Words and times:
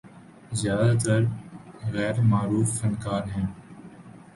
زیادہ 0.59 0.89
تر 1.03 1.21
غیر 1.93 2.15
معروف 2.31 2.67
فنکار 2.79 3.23
ہیں۔ 3.35 3.47